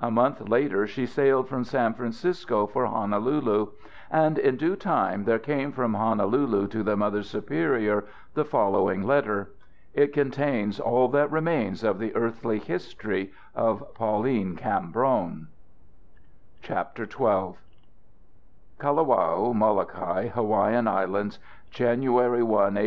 [0.00, 3.72] A month later she sailed from San Francisco for Honolulu;
[4.08, 9.50] and in due time there came from Honolulu to the Mother Superior the following letter.
[9.92, 15.48] It contains all that remains of the earthly history of Pauline Cambron:
[16.62, 17.56] XII.
[18.78, 21.40] "KALAWAO, MOLOKAI, HAWAIIAN ISLANDS,
[21.72, 22.48] "_January 1, 188_.